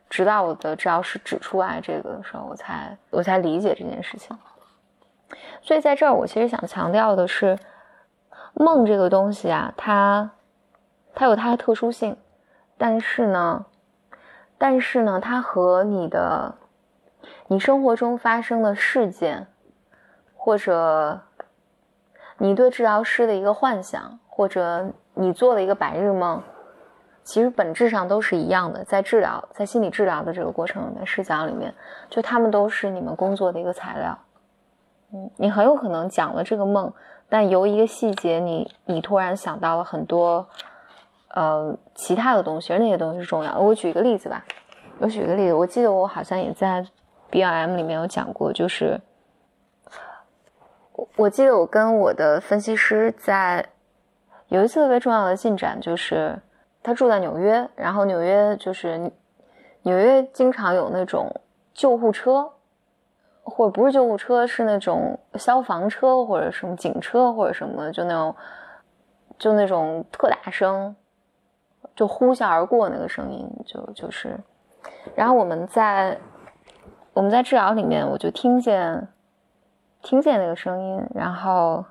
[0.08, 4.36] 直到我的治疗师指出来这个的时候，我才我才理解这件事情。
[5.60, 7.58] 所以在这儿，我其实想强调的是，
[8.54, 10.30] 梦这个东西啊，它
[11.14, 12.16] 它有它的特殊性，
[12.78, 13.66] 但是呢，
[14.56, 16.54] 但是呢，它和你的
[17.48, 19.48] 你生活中发生的事件，
[20.36, 21.20] 或者
[22.38, 26.42] 你对治疗师的一个幻想，或者你做的一个白日梦，
[27.24, 28.84] 其实本质上都是一样的。
[28.84, 31.74] 在治疗，在心理治疗的这个过程里面，视角里面，
[32.10, 34.18] 就他们都是你们工作的一个材料。
[35.12, 36.92] 嗯，你很有可能讲了这个梦，
[37.28, 40.46] 但由一个细节你，你突然想到了很多，
[41.28, 43.60] 呃，其他的东西，而那些东西是重要的。
[43.60, 44.44] 我举一个例子吧，
[44.98, 46.84] 我举一个例子，我记得我好像也在
[47.30, 49.00] BLM 里面有讲过，就是
[51.16, 53.66] 我记得我跟我的分析师在
[54.48, 56.38] 有一次特别重要的进展，就是
[56.82, 59.10] 他住在纽约，然后纽约就是
[59.82, 61.34] 纽约经常有那种
[61.74, 62.52] 救护车。
[63.48, 68.34] 或者不是救护车，是那种消防车或者什么警车或者什么，就那种，
[69.38, 70.96] 就那种特大声，
[71.94, 74.36] 就呼啸而过那个声音，就就是，
[75.14, 76.18] 然后我们在
[77.12, 79.06] 我们在治疗里面，我就听见
[80.06, 81.84] 听见那个声音，然后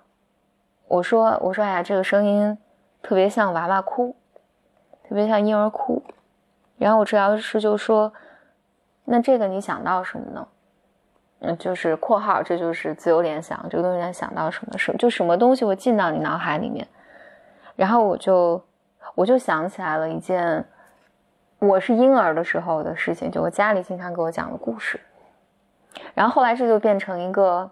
[0.88, 2.58] 我说我说哎呀，这个声音
[3.02, 4.16] 特别像娃娃哭，
[5.10, 6.02] 特别像婴儿哭，
[6.78, 8.14] 然后我治疗师就说，
[9.04, 10.48] 那这个你想到什么呢？
[11.40, 14.78] 嗯，就是括号，这就是自由联想，这个东西在想到什么？
[14.78, 16.88] 什就什么东西会进到你脑海里面，
[17.76, 18.64] 然后我就
[19.14, 20.66] 我就想起来了一件
[21.60, 25.02] 我是婴儿的时候的事情，就我家里经常给我讲的故事，
[26.14, 27.70] 然后后来这就变成一个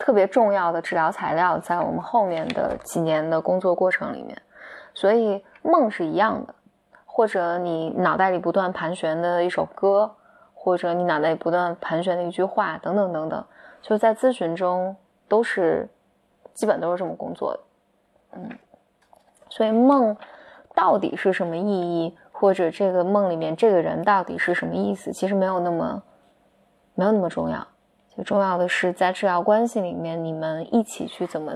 [0.00, 4.42] 特别重要的治疗材料，在我们后面的几年的工作过程里面，
[4.94, 6.52] 所以梦是一样的，
[7.06, 10.16] 或者你脑袋里不断盘旋的一首歌。
[10.62, 13.42] 或者你脑袋里不断盘旋的一句话，等等等等，
[13.80, 14.94] 就在咨询中
[15.26, 15.88] 都是
[16.52, 17.60] 基本都是这么工作的，
[18.32, 18.58] 嗯，
[19.48, 20.14] 所以梦
[20.74, 26.02] 到底是什么意义，或者这个梦里面这个人到底是什么意思，其实没有那么
[26.94, 27.66] 没有那么重要，
[28.22, 31.52] 重要的是在治疗关系里面，你们一起去怎么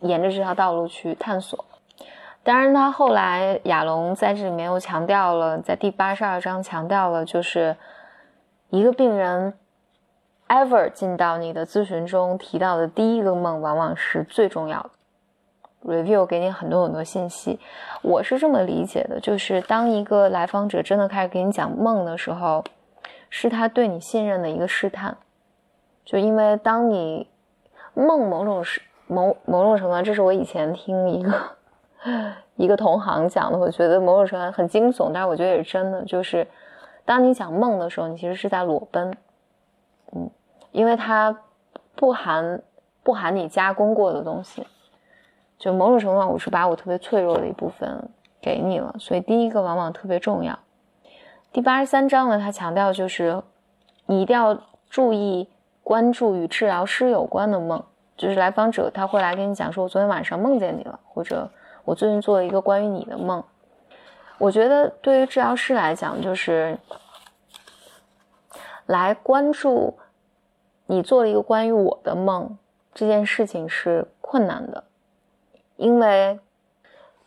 [0.00, 1.64] 沿着这条道路去探索。
[2.42, 7.76] 当然，他后来亚龙在这里面又强调了，在第八十二章强调了，就是。
[8.70, 9.54] 一个病人
[10.48, 14.90] ever 进到你的咨询中提到的第一个梦，往往是最重要的。
[15.84, 17.60] review 给你很多很多信息，
[18.02, 22.64] 我是这么理解的，就是当一个来访者真的开始给你讲梦的时候，
[23.30, 25.16] 是他对你信任的一个试探。
[26.04, 27.28] 就因为当你
[27.94, 31.32] 梦某种是某某种程度上，这是我以前听一个
[32.56, 36.46] 一个同行讲的，我觉得某种程度上很惊悚，但是我觉得也是真的，就是。
[37.06, 39.14] 当你讲梦的时候，你其实是在裸奔，
[40.12, 40.30] 嗯，
[40.72, 41.38] 因为它
[41.94, 42.62] 不含
[43.02, 44.66] 不含你加工过的东西，
[45.58, 48.08] 就某种程度上，我是把我特别脆弱的一部分
[48.40, 50.58] 给你了，所以第一个往往特别重要。
[51.52, 53.42] 第八十三章呢，他强调就是
[54.06, 55.46] 你一定要注意
[55.84, 57.84] 关注与治疗师有关的梦，
[58.16, 61.48] 就是来访者他会来跟你讲说，我昨天晚上梦见你了，或者
[61.84, 63.44] 我最近做了一个关于你的梦。
[64.38, 66.76] 我觉得对于治疗师来讲，就是
[68.86, 69.96] 来关注
[70.86, 72.58] 你做了一个关于我的梦
[72.92, 74.84] 这件事情是困难的，
[75.76, 76.40] 因为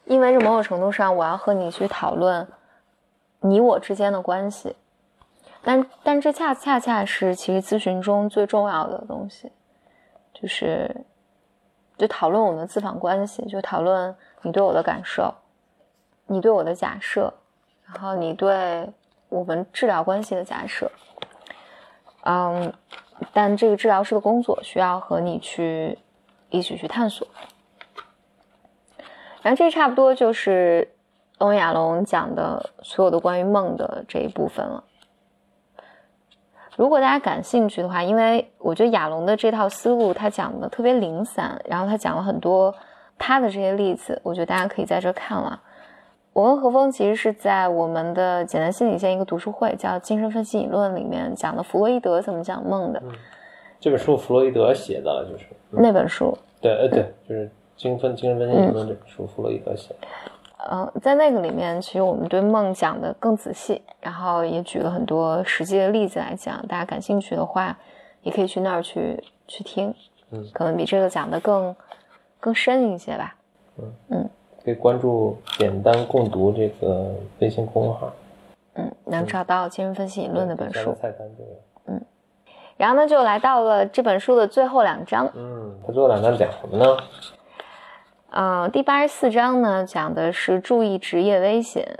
[0.06, 2.48] 因为是某种程度上我要和你去讨论
[3.40, 4.76] 你我之间的关系，
[5.68, 9.52] 但但这恰恰恰是其实咨询中最重要的东西，
[10.34, 11.04] 就是
[11.98, 15.34] 就讨论我们的咨访关系，就讨论你对我的感受。
[16.30, 17.34] 你对我的假设，
[17.86, 18.90] 然后你对
[19.28, 20.90] 我们治疗关系的假设，
[22.24, 22.74] 嗯，
[23.34, 26.00] 但这个治疗师的工作需要和你去
[26.50, 27.28] 一起去探索。
[29.42, 30.90] 然后这差不多就是
[31.40, 34.82] 欧亚龙讲的所有的关于梦的这一部分了。
[36.78, 42.74] 如果大家感兴趣的话，因为我觉得亚龙的这套思路他讲的特别零散，然后他讲了很多
[43.18, 45.60] 他的这些例子，我觉得大家可以在这看了。
[46.34, 53.02] 我跟何峰其实是在我们的简单心理线一个读书会，叫《精神分析理论》里面讲的弗洛伊德怎么讲梦的。
[53.04, 53.12] 嗯，
[53.80, 56.38] 这本书弗洛伊德写的，就是、嗯、那本书。
[56.62, 60.08] 对，呃，对，就是精分精神分析理论这本书，弗洛伊德写的。
[60.58, 66.66] 呃，在那个里面，其实我们对梦讲的更仔细，然后也举了很多实际的例子来讲。
[66.68, 67.78] 大家感兴趣的话，
[68.24, 69.94] 也可以去那儿去去听，
[70.32, 71.76] 嗯，可能比这个讲的更
[72.40, 73.36] 更深一些吧。
[73.78, 74.30] 嗯嗯，
[74.66, 78.12] 可以关注“简单共读”这个微信公众号，
[78.74, 80.92] 嗯，能找到《精神分析理论》那本书。
[81.00, 81.50] 菜单就有。
[81.86, 82.02] 嗯，
[82.76, 85.32] 然后呢，就来到了这本书的最后两章。
[85.36, 86.98] 嗯，它最后两章讲什么呢？
[88.30, 92.00] 呃，第八十四章呢，讲的是注意职业危险，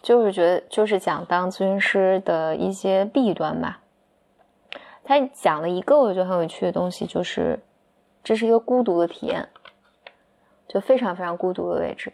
[0.00, 3.80] 就是觉得就是讲当咨询师的一些弊端吧。
[5.02, 7.58] 他讲了一个我觉得很有趣的东西，就是
[8.22, 9.48] 这是一个孤独的体验，
[10.68, 12.12] 就非常非常孤独的位置。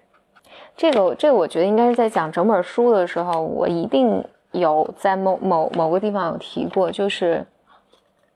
[0.75, 7.47] 这个这个我觉得应该是在讲整本书的时候，我一定有在某某某个地方有提过，就是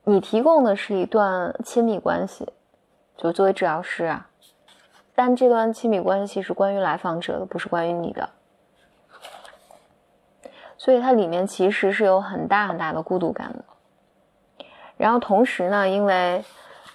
[0.03, 2.47] 你提供的是一段亲密关系，
[3.17, 4.29] 就作为治疗师啊。
[5.15, 8.29] 但这段亲密关系是关于来访者的，不是关于你的，
[10.77, 13.63] 所以它里面其实是有很大很大的孤独感的。
[14.97, 16.43] 然后同时呢，因为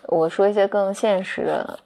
[0.07, 1.78] 我说一些更现实的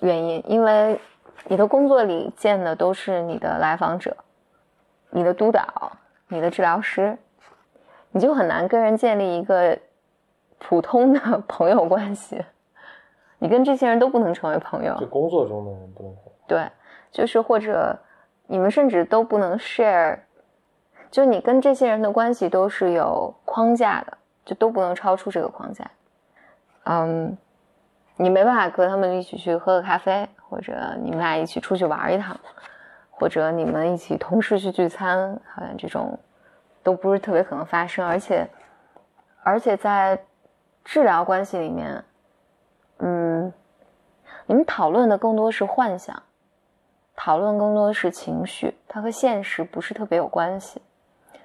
[0.00, 1.00] 原因，因为
[1.46, 4.16] 你的工作里见的都是你的来访者、
[5.10, 5.92] 你的督导、
[6.28, 7.18] 你的治疗师，
[8.10, 9.78] 你就很难跟人建立一个
[10.58, 12.44] 普通的 朋友关系。
[13.40, 16.12] 你跟这些人都不能成为朋友，就工作中的人不能。
[16.46, 16.68] 对，
[17.12, 17.96] 就是或者
[18.46, 20.18] 你们甚至都不能 share，
[21.10, 25.88] 就你跟这些人的关系都是有框架的，就都不能超出这个框架。
[26.84, 27.36] 嗯，
[28.16, 32.36] 你没办法和他们一起去喝个咖啡，或者你们俩一起出去玩一趟，
[33.10, 36.18] 或者你们一起同事去聚餐，好像这种
[36.82, 38.04] 都不是特别可能发生。
[38.04, 38.48] 而且，
[39.44, 40.20] 而且在
[40.84, 42.02] 治疗关系里面。
[42.98, 43.52] 嗯，
[44.46, 46.22] 你们讨论的更多是幻想，
[47.16, 50.82] 讨论更多是情绪，它和现实不是特别有关系。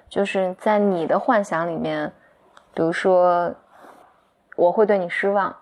[0.08, 2.12] 就是在你的幻想里面，
[2.72, 3.52] 比如说
[4.56, 5.54] 我会对你失望，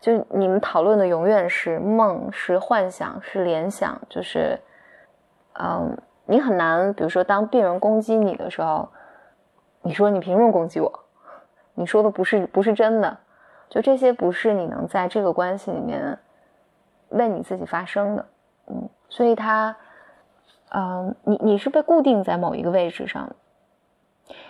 [0.00, 4.00] 就你们讨论的永远是梦，是幻想，是联想。
[4.08, 4.58] 就是，
[5.58, 8.88] 嗯，你很难，比如说当病人攻击你的时候，
[9.82, 11.04] 你说你凭什么攻击我？
[11.74, 13.16] 你说的不是不是真的。
[13.68, 16.18] 就这些不是你能在这个关系里面
[17.10, 18.26] 为你自己发生的，
[18.68, 19.76] 嗯，所以他，
[20.70, 23.30] 嗯，你你是被固定在某一个位置上。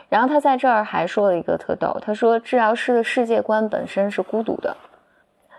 [0.09, 4.76] 然后他在这儿还说了一个特逗，他说治疗师的世界观本身是孤独的，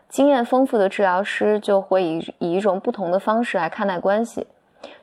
[0.07, 4.47] 经验丰富的治疗师就会以以一种不同的方式来看待关系，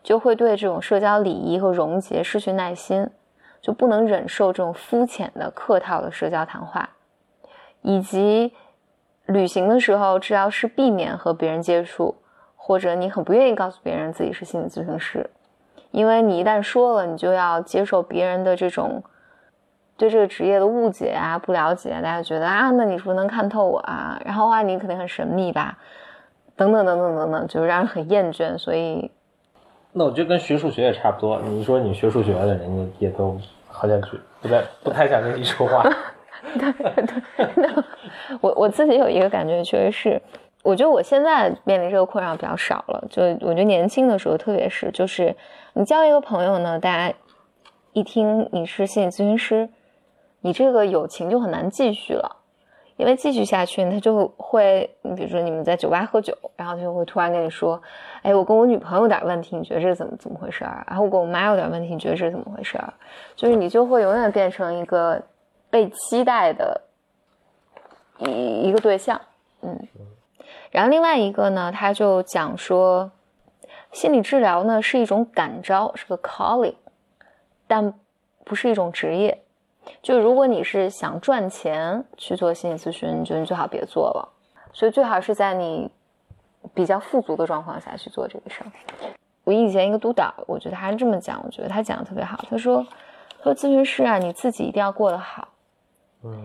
[0.03, 3.09] 就会对这种社交礼仪和融结失去耐心，
[3.61, 6.89] 就不能忍受这种肤浅的客套的社交谈话。
[7.85, 8.55] 以及
[9.27, 12.15] 旅行的时候，治疗师避免和别人接触，
[12.57, 15.29] 或者你很不愿意告诉别人自己是心理咨询师，
[15.91, 19.03] 因为你一旦说了，你就要接受别人的这种
[19.99, 24.19] 对这个职业的误解啊、不了解，大家觉得啊，那你是不是能看透我啊？
[24.25, 25.77] 然后话你肯定很神秘吧？
[26.57, 28.57] 等等等等等等，就是让人很厌倦。
[28.57, 29.11] 所以，
[29.93, 31.39] 那我觉得跟学数学也差不多。
[31.43, 35.85] 你说你学数学的，人家也都好像去不太不太想跟你说话。
[36.59, 36.73] 对
[37.55, 37.85] 对，
[38.41, 40.23] 我我自己有一个感觉，确实是，
[40.63, 43.05] 我觉得我现在面临这个困扰比较少了。
[43.11, 45.35] 就我觉得年轻的时候，特别是，就是
[45.73, 47.15] 你交一个朋友呢，大家
[47.93, 49.69] 一听你是心理咨询师，
[50.41, 52.37] 你这个友情就很难继续了，
[52.97, 57.81] 因为继续下去，他就会，你比如说你们在酒吧喝酒，然后他就会突然跟你说，
[58.23, 60.85] 哎，我跟我女朋友有点问题，你觉得这是怎么怎么回事儿？
[60.89, 62.93] 然后我跟我妈有点问题，你觉得这是怎么回事儿？
[63.37, 65.23] 就是你就会永远变成一个。
[65.75, 66.83] 被期待的
[68.19, 69.21] 一一个对象，
[69.61, 69.89] 嗯，
[70.71, 73.11] 然后另外一个呢，他就讲说，
[73.91, 76.77] 心理治疗呢是一种感召，是个 calling，
[77.67, 77.93] 但
[78.45, 79.43] 不是一种职业。
[80.01, 84.29] 就如果你是想赚钱去做心理咨询，你就你最好别做了。
[84.73, 85.91] 所以最好是在你
[86.73, 88.71] 比较富足的状况下去做这个事儿。
[89.43, 92.39] 我以前一个督导，我觉得他是这么讲，我觉得他讲的特别好。
[92.49, 92.87] 他说，
[93.43, 95.49] 他说咨询师啊，你自己一定要过得好。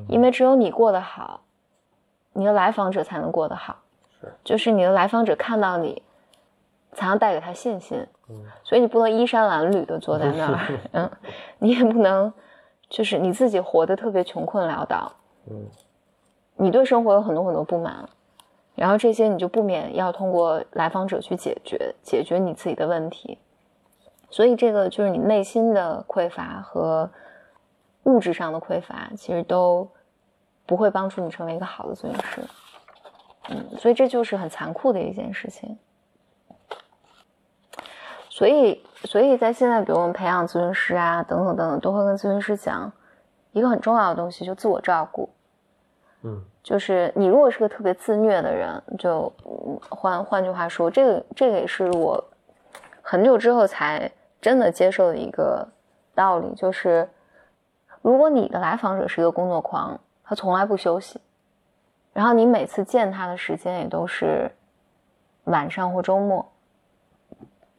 [0.08, 1.42] 因为只有你过得好，
[2.34, 3.78] 你的来访者才能过得好。
[4.20, 6.02] 是，就是你的来访者看到你，
[6.94, 8.06] 才能带给他信心。
[8.30, 11.12] 嗯，所以你不能衣衫褴褛的坐在那儿， 嗯，
[11.60, 12.32] 你也不能
[12.90, 15.12] 就是你自己活得特别穷困潦倒。
[15.50, 15.66] 嗯，
[16.56, 18.08] 你对生活有很多很多不满，
[18.76, 23.38] 然后这些你就不免要通过来访者去解决，解决你自己的问题。
[24.30, 27.10] 所以这个就是你内心的匮乏和。
[28.10, 29.88] 物质上的匮乏，其实都
[30.66, 32.42] 不会帮助你成为一个好的咨询师。
[33.50, 35.78] 嗯，所以这就是很残酷的一件事情。
[38.30, 42.92] 所以，所以在现在，比如我们培养咨询师啊，等等等等，都会跟咨询师讲
[43.52, 45.30] 一个很重要的东西，就自我照顾。
[46.22, 49.32] 嗯，就是你如果是个特别自虐的人，就
[49.90, 52.24] 换换句话说，这个这个也是我
[53.02, 55.68] 很久之后才真的接受的一个
[56.14, 57.10] 道理，就是
[58.02, 61.20] 如果你的来访者是一个工作狂，他从来不休息，
[62.14, 64.52] 然后你每次见他的时间也都是
[65.46, 66.50] 晚上或周末，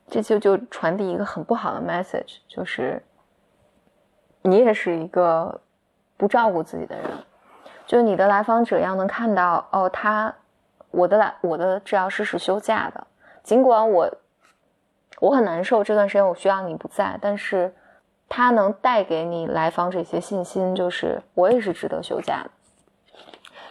[0.08, 3.02] 这就就传递一个很不好的 message，就是
[4.42, 5.60] 你也是一个
[6.16, 7.04] 不照顾自己的人。
[7.86, 10.32] 就你的来访者要能看到哦，他
[10.90, 13.06] 我的来我的治疗师是休假的，
[13.42, 14.08] 尽管我
[15.20, 17.74] 我很难受，这段时间我需要你不在，但是
[18.31, 22.51] 他能带给你来访者一些信心，就是我也是值得休假的。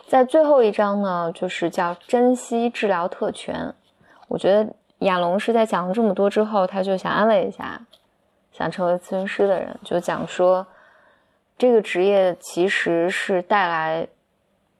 [0.07, 3.73] 在最后一章呢，就是叫珍惜治疗特权。
[4.27, 7.81] 我觉得亚龙是在讲了这么多之后，他就想安慰一下
[8.51, 10.67] 想成为咨询师的人，就讲说。
[11.57, 14.07] 这个职业其实是带来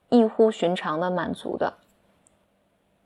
[0.08, 1.74] 异乎寻常的满足的。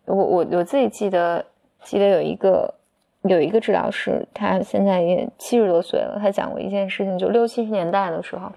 [0.05, 1.43] 我我我自己记得
[1.81, 2.75] 记得有一个
[3.23, 6.19] 有一个治疗师，他现在也七十多岁了。
[6.21, 8.51] 他讲过一件事情，就六七十年代的时候，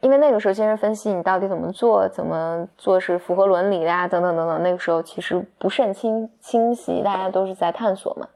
[0.00, 4.62] 因为那个时候精神分析你到底怎么做，怎么做是符合伦理的啊，等等等等。
[4.62, 8.26] 那个时候其实不甚清清晰，大家都是在探索嘛。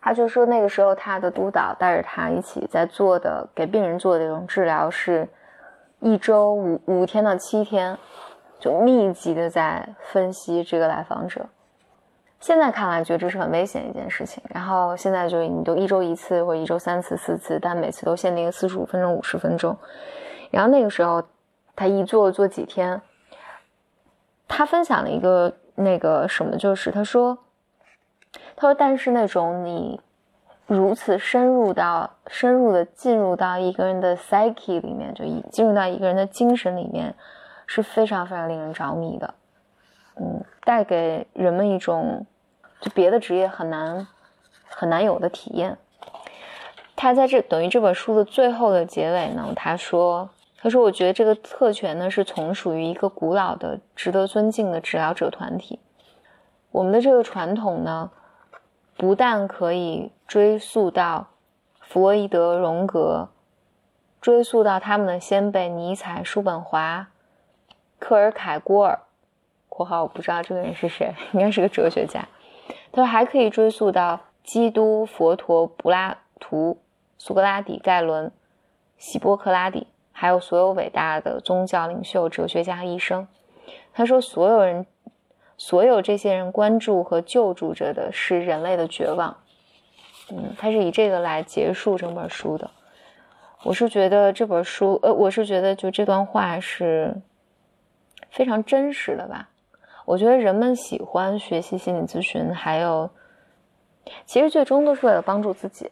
[0.00, 5.28] 他就说，那个时候他的督导带着他一起在做的给病人做的这种治疗，是
[5.98, 7.98] 一周五五天到七天，
[8.58, 11.46] 就密集的在分析这个来访者。
[12.40, 14.42] 现在看来，觉得这是很危险一件事情。
[14.48, 19.76] 然后现在就你都一周一次或一周三次四次，但每次都限定四十五分钟、五十分钟。
[20.50, 21.22] 然后那个时候
[21.76, 23.00] 他一做做几天，
[24.48, 27.38] 他分享了一个那个什么，就是他说。
[28.54, 30.00] 他说：“但是那种你
[30.66, 37.12] 如此深入到深入的进入到一个人的 psyche 里面，就进入到一个人的精神里面，
[37.66, 39.34] 是非常非常令人着迷的。
[40.20, 42.24] 嗯，带给人们一种
[42.80, 44.06] 就别的职业很难
[44.68, 45.76] 很难有的体验。
[46.94, 55.80] 他在这等于这本书的最后的结尾呢，他说：他说我觉得这个特权呢是从属于一个古老的、值得尊敬的治疗者团体。
[56.70, 58.10] 我们的这个传统呢。”
[58.96, 61.28] 不但可以追溯到
[61.80, 63.30] 弗洛伊德、荣格，
[64.20, 67.08] 追溯到他们的先辈尼采、叔本华、
[67.98, 69.00] 克尔凯郭尔
[69.84, 72.26] （括号我不知道这个人是谁，应该是个哲学家）。
[72.92, 76.78] 他说还可以追溯到基督、佛陀、柏拉图、
[77.18, 78.30] 苏格拉底、盖伦、
[78.96, 83.26] 希波克拉底，还有所有伟大的宗教领袖、哲学家医生。
[83.92, 84.86] 他说所有人。
[85.62, 89.36] 所有这些人关注和救助着的是人类的绝望，
[90.30, 92.70] 嗯，他是以这个来结束整本书的。
[93.64, 97.14] 我是觉得这本书，呃，我是觉得就这段话是
[98.30, 99.49] 非常真实的吧。
[100.10, 103.08] 我觉得人们喜欢学习心理咨询，还有
[104.26, 105.88] 其实最终都是为了帮助自己。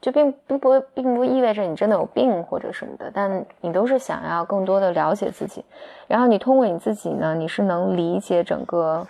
[0.00, 5.64] 就并不不并不意味着你真的有病或者什么的，但你都是想要更多的了解自己，
[6.06, 9.04] 然后你通过你自己呢，你是能理解整个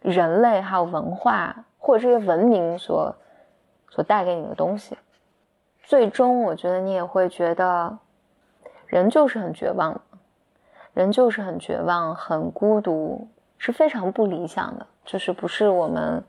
[0.00, 3.14] 人类还有文化或者这些文明所
[3.90, 4.96] 所带给你的东西。
[5.82, 7.98] 最终，我觉得你也会觉得，
[8.86, 10.00] 人就是很绝望，
[10.98, 16.22] 人就是很绝望、很孤独，是非常不理想的，就是不是我们。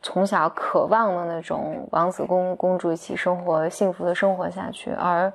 [0.00, 5.32] 从小渴望的那种王子公公主一起生活，幸福的生活下去，而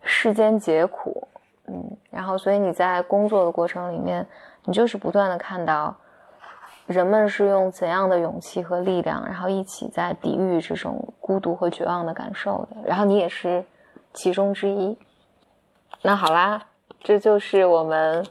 [0.00, 1.26] 世间皆苦，
[1.66, 4.24] 嗯，然后所以你在工作的过程里面，
[4.64, 5.92] 你就是不断的看到
[6.86, 13.64] 人们是用怎样的勇气和力量，然后一起在抵御这种孤独和绝望的感受的，然后你也是
[14.12, 14.96] 其中之一。
[16.02, 16.62] 那好啦，
[17.00, 18.26] 这就是我们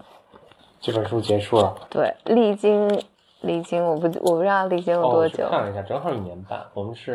[0.80, 3.04] 这本书结束了，对，历经。
[3.46, 6.66] 历经我不我不知道历经了多久，看了一下，正好一年半。
[6.74, 7.14] 我们是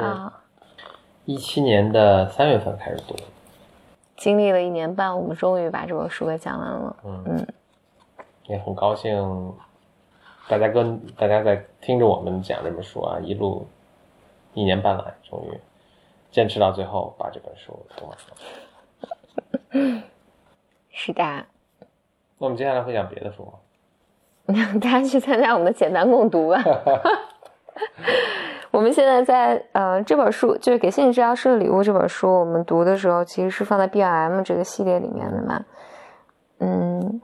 [1.25, 3.17] 一七年的三月份开始读，
[4.15, 6.97] 经历了一年半，我们终于把这本书给讲完了。
[7.03, 7.47] 嗯嗯，
[8.45, 9.55] 也很高兴，
[10.49, 13.67] 大家跟大家在听着我们讲这本书啊，一路
[14.53, 15.59] 一年半来，终于
[16.31, 18.15] 坚持到最后，把这本书读完
[19.89, 20.03] 了。
[21.01, 21.23] 是的。
[22.39, 23.53] 那我们接下来会讲别的书吗？
[24.83, 26.61] 大家去参加我们的简单共读吧。
[28.73, 35.65] 我们现在在呃这本书就是给心理治疗师的礼物这本书，我们读的时候其实是放在 B R M 这个系列里面的嘛。
[36.59, 37.21] 嗯，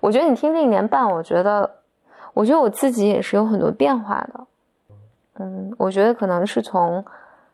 [0.00, 1.76] 我觉得你听这一年半，我觉得，
[2.34, 4.46] 我觉得我自己也是有很多变化的。
[5.38, 7.04] 嗯，我觉得可能是从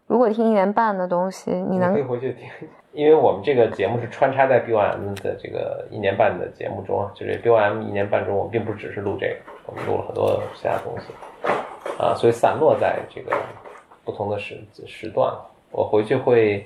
[0.07, 2.49] 如果听一年半的东西，你能可以回去听，
[2.95, 9.37] 因为我们这个节目是穿插在 BOM 的这个一年半的节目中啊，就是 BOM 一年半中，我们并不只是录这个，
[9.67, 11.13] 我们录了很多其他东西，
[12.01, 13.37] 啊，所以散落在这个
[14.05, 15.35] 不同的时时段。
[15.73, 16.65] 我回去会，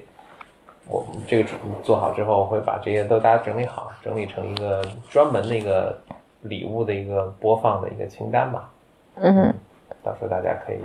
[0.86, 1.48] 我们这个
[1.82, 5.98] 做好之后，会把这些都大家整理好，整理成一个专门的一个
[6.42, 8.70] 礼物的一个播放的一个清单吧。
[9.14, 9.54] 嗯哼，
[10.02, 10.78] 到时候大家可以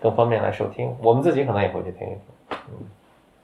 [0.00, 2.20] 更方便来收听，我们自己可能也回去听一听。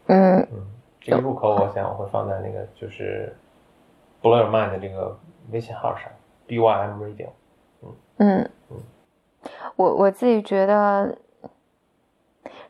[0.07, 0.67] 嗯嗯，
[1.01, 3.35] 这个入口我想我会放在那个就是
[4.23, 5.19] Blow Your Mind 的这个
[5.51, 6.11] 微信号上
[6.47, 7.29] ，BYM Radio。
[8.19, 8.51] 嗯，
[9.77, 11.17] 我我自己觉得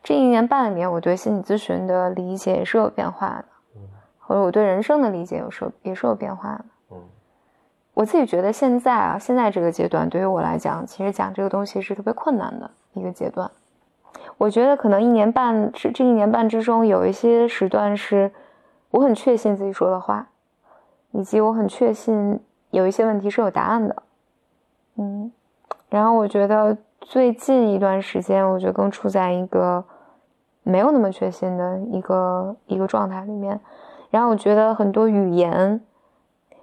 [0.01, 3.81] 这一年半里面，我对心理咨询的理解也是有变化的，嗯
[4.17, 6.65] 或者我对人生的理解有时候也是有变化的。
[6.91, 6.97] 嗯
[7.93, 13.51] 我自己觉得现在啊，现在这个阶段对于我来讲，其实讲这个东西是特别困难的一个阶段。
[14.41, 18.31] 我觉得可能一年半这这一年半之中，有一些时段是
[18.89, 20.29] 我很确信自己说的话，
[21.11, 22.39] 以及我很确信
[22.71, 23.95] 有一些问题是有答案的。
[24.95, 25.31] 嗯，
[25.89, 29.85] 然后我觉得最近一段时间，我觉得更处在一个
[30.63, 33.59] 没有那么确信的一个一个状态里面。
[34.09, 35.79] 然后我觉得很多语言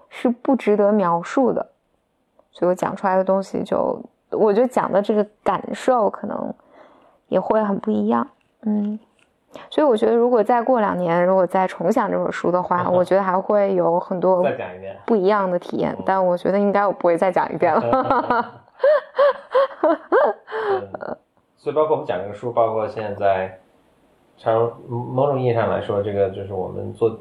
[0.09, 1.70] 是不值得描述的，
[2.51, 4.03] 所以我讲出来的东西就，
[4.33, 6.53] 我觉得讲的这个感受可能
[7.29, 8.26] 也会很不一样。
[8.62, 8.99] 嗯，
[9.70, 14.45] 所以我觉得如果再过两年，如果再重想这本书的话，我觉得还会有很多。
[15.07, 15.97] 不一样的体验。
[16.05, 18.61] 但我觉得应该我不会再讲一遍了。
[19.83, 21.16] 嗯，
[21.57, 23.59] 所以包括我们讲这个书，包括现在，
[24.37, 27.18] 从某种意义上来说，这个就是我们做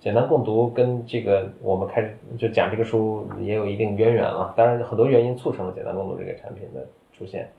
[0.00, 4.52] 简单共读，跟这个我们开始就讲这个书也有一定渊源了。
[4.56, 7.50] 当然，很多原因促成了简单共读这个产品的出现，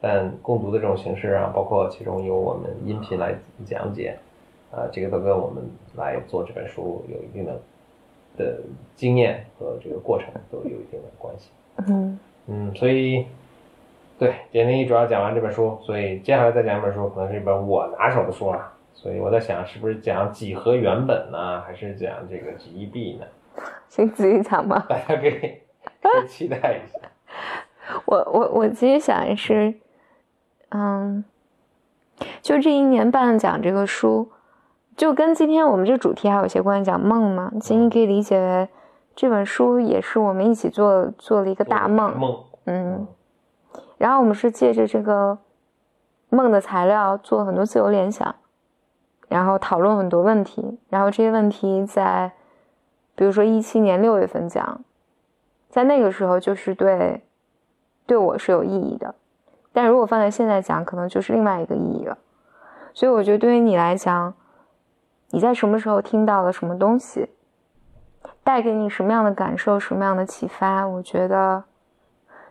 [0.00, 3.34] 但共读的这种形式啊，包括其中有我们音频来
[3.64, 4.16] 讲解，
[4.70, 5.62] 啊，这个都跟我们
[5.96, 7.60] 来做这本书有一定的
[8.36, 8.60] 的
[8.96, 11.50] 经验和这个过程都有一定的关系。
[11.86, 13.26] 嗯嗯，所以
[14.18, 18.72] 对简历主要讲完这本书，所以接下来再讲一本书，可能是一本我拿手的书啊。
[18.92, 23.26] 所以我在想，是不是讲几何原本呢，还是讲这个几亿币呢？
[23.88, 24.84] 请自己讲吧。
[24.90, 26.98] 大家可以可以期待一下。
[28.04, 29.72] 我我我其实想的是，
[30.70, 31.24] 嗯，
[32.42, 34.30] 就这一年半讲这个书，
[34.96, 37.52] 就跟今天我们这主题还有一些关系，讲梦嘛。
[37.60, 38.68] 其实你可以理解为
[39.14, 43.06] 这本书也是我们一起做做了一个大梦，梦，嗯，
[43.98, 45.38] 然后我们是借着这个
[46.28, 48.34] 梦的材料做很多自由联想，
[49.28, 52.32] 然后讨论很多问题，然后这些问题在，
[53.14, 54.80] 比如说一七年六月份讲，
[55.68, 57.22] 在那个时候就是对，
[58.06, 59.14] 对我是有意义的，
[59.72, 62.16] 但如果放在现在讲，可能就是另外一个意义了。
[62.92, 64.34] 所以我觉得对于你来讲，
[65.30, 67.28] 你在什么时候听到了什么东西，
[68.42, 71.64] 带给你什么样的感受，什么样的启发，我觉得。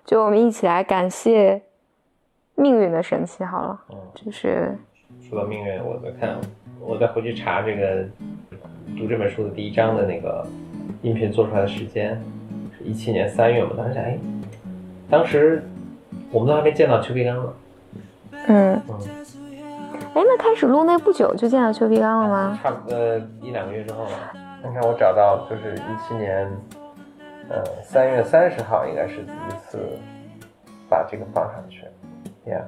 [0.05, 1.61] 就我们一起来感谢
[2.55, 4.75] 命运的神奇好了，嗯，就是
[5.21, 6.35] 说到命运，我再看，
[6.79, 8.03] 我再回去查这个
[8.97, 10.43] 读这本书的第一章的那个
[11.03, 12.19] 音频做出来的时间
[12.75, 14.17] 是一七年三月嘛，当时想，哎，
[15.11, 15.63] 当时
[16.31, 17.53] 我们都还没见到邱必刚呢，
[18.47, 18.99] 嗯，嗯，
[20.13, 22.59] 哎，那开始录那不久就见到邱必刚了吗？
[22.61, 24.11] 差不多呃一两个月之后吧。
[24.63, 26.47] 你看我找到就是一七年，
[27.49, 29.79] 呃三月三十号应该是第一次
[30.89, 31.85] 把这个放上去
[32.45, 32.63] ，Yeah。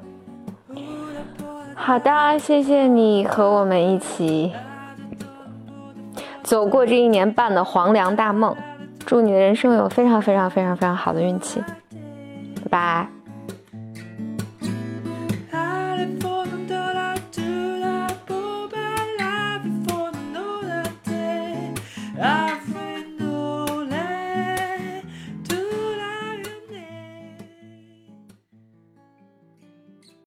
[1.75, 4.53] 好的，谢谢你和我们一起
[6.41, 8.55] 走过这一年半的黄粱大梦，
[9.05, 11.61] 祝你的人生有非常非常非常非常好的运气，
[12.63, 13.20] 拜拜。